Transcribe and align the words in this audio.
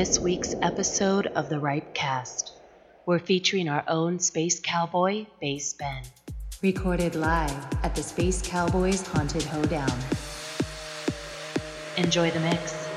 this 0.00 0.18
week's 0.18 0.54
episode 0.62 1.26
of 1.26 1.50
the 1.50 1.60
Ripe 1.60 1.92
Cast. 1.92 2.52
We're 3.04 3.18
featuring 3.18 3.68
our 3.68 3.84
own 3.86 4.18
Space 4.18 4.58
Cowboy, 4.58 5.26
Bass 5.42 5.74
Ben. 5.74 6.02
Recorded 6.62 7.14
live 7.14 7.66
at 7.82 7.94
the 7.94 8.02
Space 8.02 8.40
Cowboys 8.40 9.06
Haunted 9.08 9.42
Hoedown. 9.42 9.98
Enjoy 11.98 12.30
the 12.30 12.40
mix. 12.40 12.89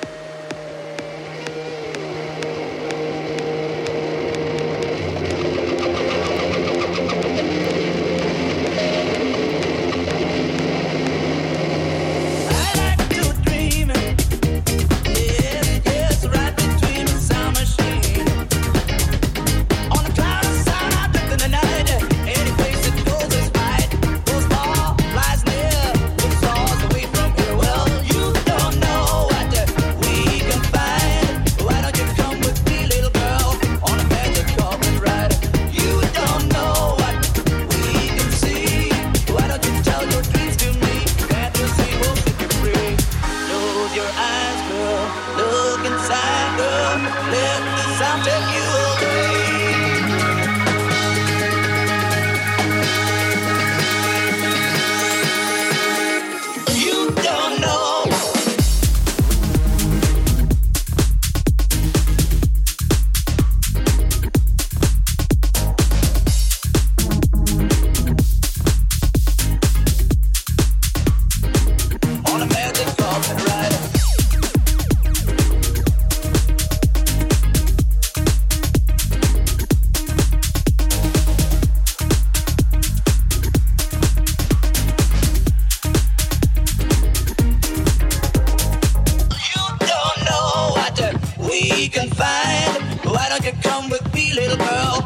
we 91.63 91.87
can 91.87 92.09
find. 92.09 92.99
Why 93.05 93.29
don't 93.29 93.45
you 93.45 93.53
come 93.61 93.89
with 93.89 94.13
me, 94.13 94.33
little 94.33 94.57
girl? 94.57 95.02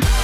time. 0.00 0.23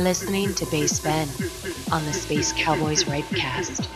are 0.00 0.04
listening 0.04 0.54
to 0.54 0.64
Bass 0.66 1.00
Ben 1.00 1.28
on 1.92 2.04
the 2.06 2.12
Space 2.12 2.52
Cowboys 2.54 3.04
Ripecast. 3.04 3.86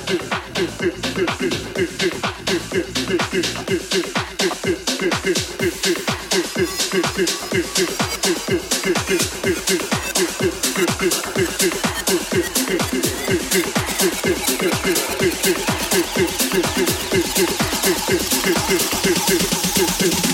Thank 13.31 13.55
you. 20.25 20.30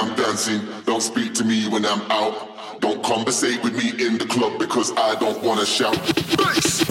I'm 0.00 0.14
dancing. 0.14 0.62
Don't 0.86 1.02
speak 1.02 1.34
to 1.34 1.44
me 1.44 1.68
when 1.68 1.84
I'm 1.84 2.00
out. 2.10 2.80
Don't 2.80 3.02
conversate 3.04 3.62
with 3.62 3.74
me 3.74 3.90
in 4.02 4.16
the 4.16 4.24
club 4.24 4.58
because 4.58 4.92
I 4.96 5.14
don't 5.16 5.42
wanna 5.42 5.66
shout. 5.66 5.94
Bass! 6.38 6.88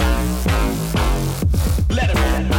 Let. 1.90 2.59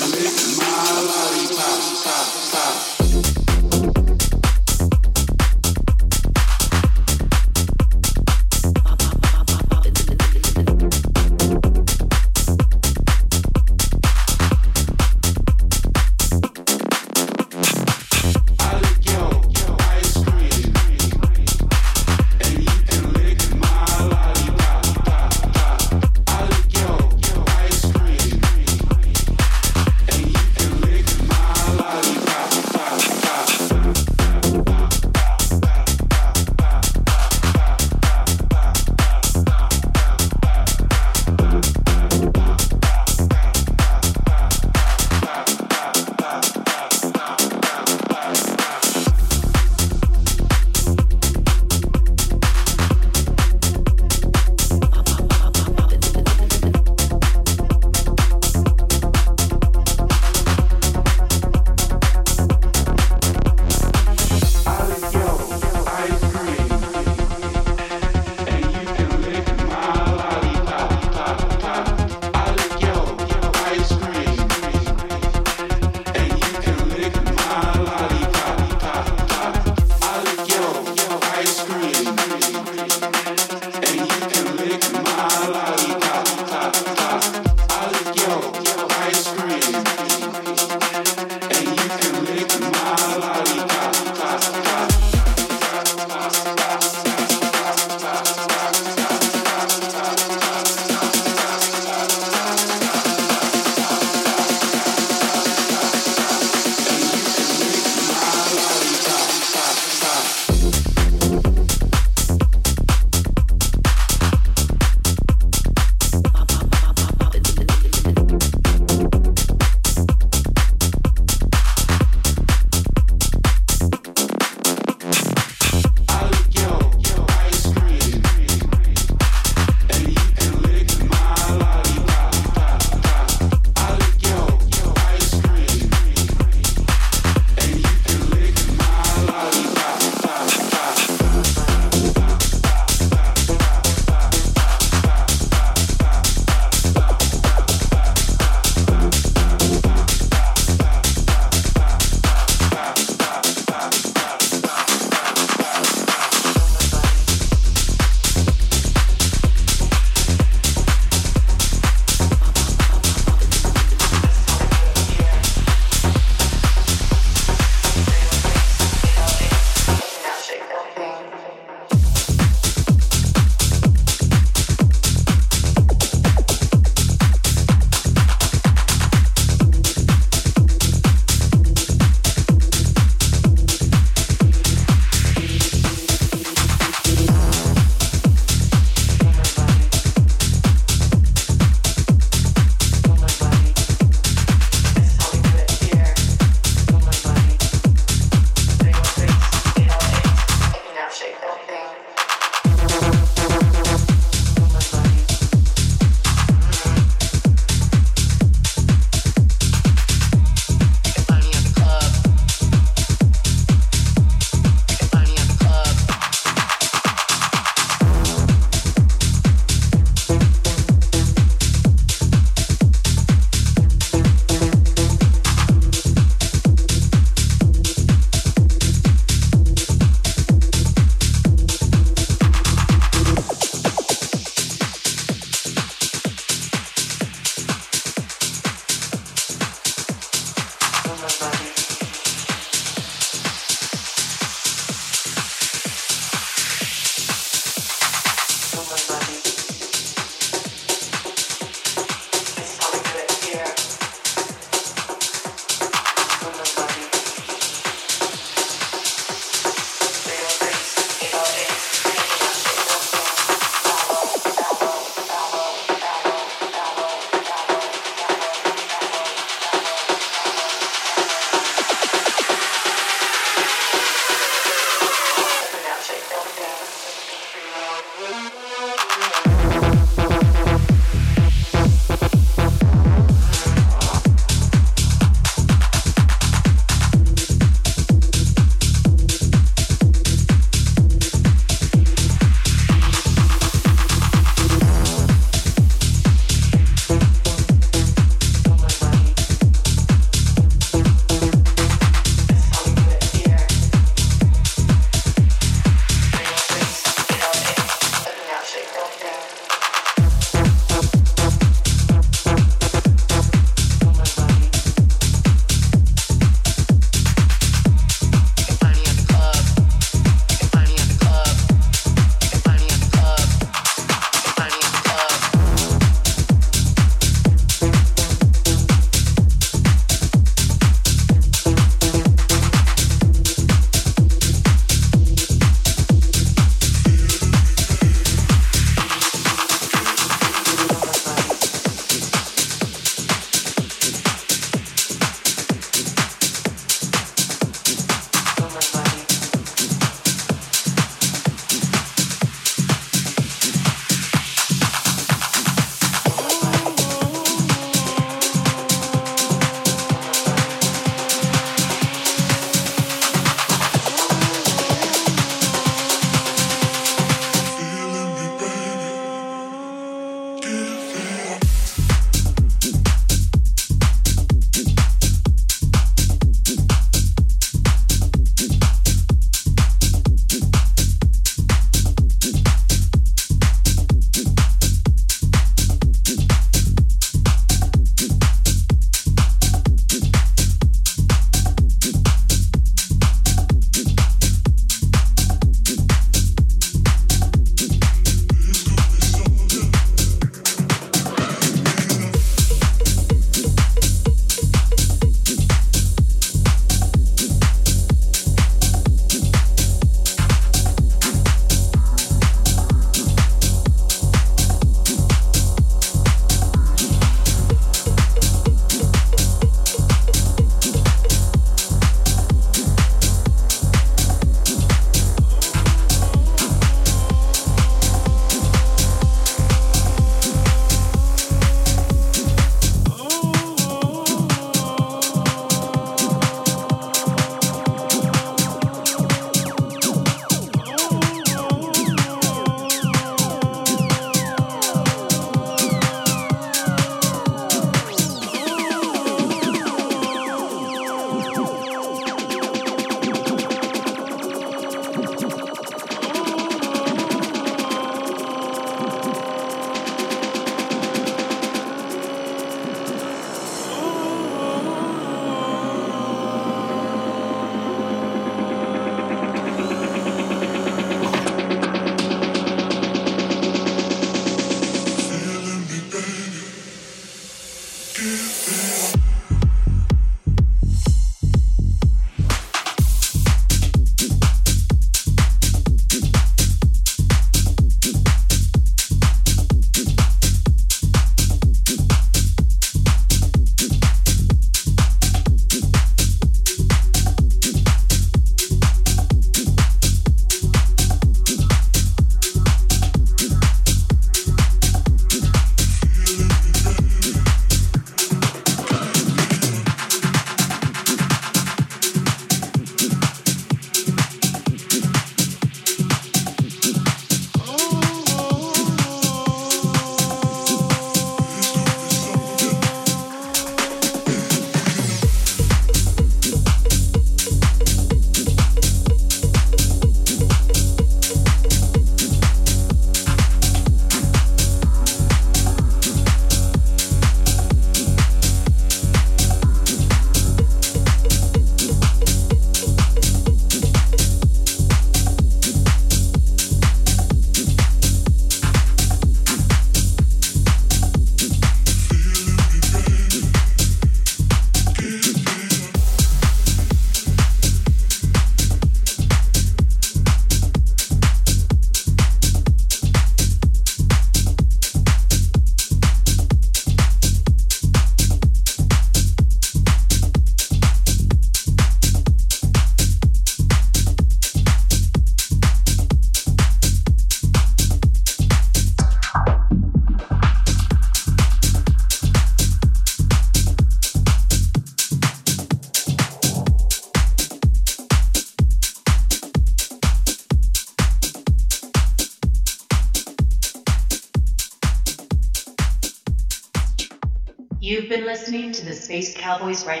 Cowboys 599.51 599.83
Rightcast. 599.83 600.00